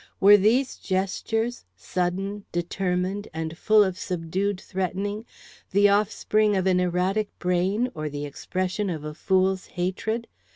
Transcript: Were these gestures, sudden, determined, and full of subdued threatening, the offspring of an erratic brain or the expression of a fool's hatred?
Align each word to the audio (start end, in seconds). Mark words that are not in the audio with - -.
Were 0.19 0.35
these 0.35 0.77
gestures, 0.77 1.63
sudden, 1.77 2.43
determined, 2.51 3.27
and 3.35 3.55
full 3.55 3.83
of 3.83 3.99
subdued 3.99 4.59
threatening, 4.59 5.27
the 5.69 5.89
offspring 5.89 6.55
of 6.57 6.65
an 6.65 6.79
erratic 6.79 7.29
brain 7.37 7.91
or 7.93 8.09
the 8.09 8.25
expression 8.25 8.89
of 8.89 9.03
a 9.03 9.13
fool's 9.13 9.67
hatred? 9.77 10.27